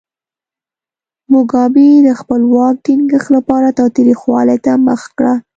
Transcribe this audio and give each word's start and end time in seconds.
موګابي 1.31 1.89
د 2.07 2.09
خپل 2.19 2.41
واک 2.53 2.75
ټینګښت 2.85 3.29
لپاره 3.37 3.75
تاوتریخوالي 3.79 4.57
ته 4.65 4.71
مخه 4.87 5.09
کړه. 5.17 5.33